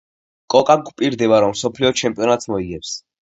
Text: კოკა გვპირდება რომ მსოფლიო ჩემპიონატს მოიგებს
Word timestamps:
კოკა 0.53 0.75
გვპირდება 0.87 1.39
რომ 1.45 1.53
მსოფლიო 1.57 1.93
ჩემპიონატს 2.01 2.51
მოიგებს 2.55 2.97